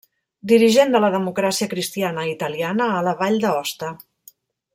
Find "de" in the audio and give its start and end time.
0.95-1.01